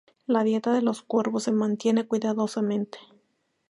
[0.25, 2.97] La dieta de los cuervos se mantiene cuidadosamente.